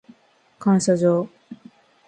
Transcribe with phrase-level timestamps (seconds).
[0.57, 1.29] 感謝状